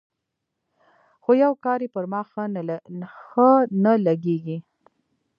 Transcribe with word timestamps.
خو 1.23 1.31
يو 1.43 1.53
کار 1.63 1.79
يې 1.85 1.89
پر 1.95 2.05
ما 2.11 2.21
ښه 2.31 2.43
نه 3.83 3.93
لګېږي. 4.05 4.57